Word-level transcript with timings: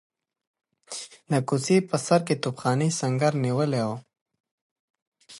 د 1.31 1.33
کوڅې 1.47 1.77
په 1.89 1.95
سر 2.05 2.19
کې 2.27 2.35
توپخانې 2.43 2.89
سنګر 2.99 3.33
نیولی 3.45 3.81
وو. 3.87 3.95